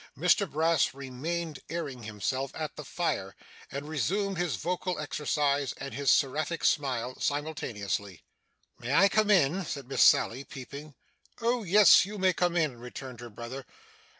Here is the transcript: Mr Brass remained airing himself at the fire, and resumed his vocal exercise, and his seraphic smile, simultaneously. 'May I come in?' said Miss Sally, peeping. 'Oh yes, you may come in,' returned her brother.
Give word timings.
Mr 0.17 0.49
Brass 0.49 0.95
remained 0.95 1.59
airing 1.69 2.01
himself 2.01 2.49
at 2.55 2.75
the 2.75 2.83
fire, 2.83 3.35
and 3.71 3.87
resumed 3.87 4.35
his 4.39 4.55
vocal 4.55 4.97
exercise, 4.97 5.73
and 5.77 5.93
his 5.93 6.09
seraphic 6.09 6.65
smile, 6.65 7.19
simultaneously. 7.19 8.23
'May 8.79 8.95
I 8.95 9.07
come 9.07 9.29
in?' 9.29 9.63
said 9.63 9.87
Miss 9.87 10.01
Sally, 10.01 10.43
peeping. 10.43 10.95
'Oh 11.39 11.61
yes, 11.61 12.03
you 12.03 12.17
may 12.17 12.33
come 12.33 12.57
in,' 12.57 12.79
returned 12.79 13.19
her 13.19 13.29
brother. 13.29 13.63